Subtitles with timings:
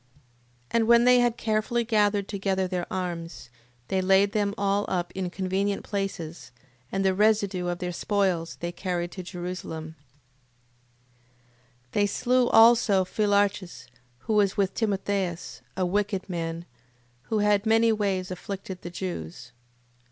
[0.71, 0.71] 8:31.
[0.71, 3.51] And when they had carefully gathered together their arms,
[3.89, 6.51] they laid them all up in convenient places,
[6.91, 9.93] and the residue of their spoils they carried to Jerusalem:
[11.91, 11.91] 8:32.
[11.91, 13.89] They slew also Philarches,
[14.21, 16.65] who was with Timotheus, a wicked man,
[17.29, 19.51] who had many ways afflicted the Jews.